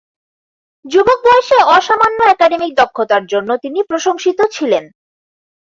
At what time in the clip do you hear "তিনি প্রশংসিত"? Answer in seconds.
3.63-4.39